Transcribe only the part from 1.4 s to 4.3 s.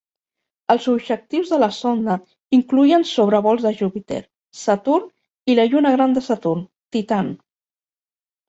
de la sonda incloïen sobrevols de Júpiter,